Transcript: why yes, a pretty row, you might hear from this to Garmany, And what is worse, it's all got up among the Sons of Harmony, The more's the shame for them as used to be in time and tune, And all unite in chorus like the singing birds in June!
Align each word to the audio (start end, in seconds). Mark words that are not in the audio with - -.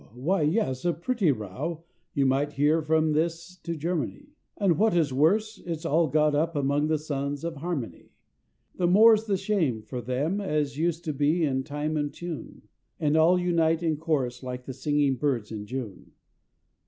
why 0.15 0.41
yes, 0.41 0.83
a 0.83 0.93
pretty 0.93 1.31
row, 1.31 1.83
you 2.15 2.25
might 2.25 2.53
hear 2.53 2.81
from 2.81 3.11
this 3.11 3.57
to 3.57 3.77
Garmany, 3.77 4.29
And 4.57 4.79
what 4.79 4.95
is 4.95 5.13
worse, 5.13 5.61
it's 5.63 5.85
all 5.85 6.07
got 6.07 6.33
up 6.33 6.55
among 6.55 6.87
the 6.87 6.97
Sons 6.97 7.43
of 7.43 7.57
Harmony, 7.57 8.09
The 8.73 8.87
more's 8.87 9.25
the 9.25 9.37
shame 9.37 9.83
for 9.83 10.01
them 10.01 10.41
as 10.41 10.75
used 10.75 11.05
to 11.05 11.13
be 11.13 11.43
in 11.43 11.63
time 11.63 11.97
and 11.97 12.11
tune, 12.11 12.63
And 12.99 13.15
all 13.15 13.37
unite 13.37 13.83
in 13.83 13.95
chorus 13.95 14.41
like 14.41 14.65
the 14.65 14.73
singing 14.73 15.17
birds 15.17 15.51
in 15.51 15.67
June! 15.67 16.11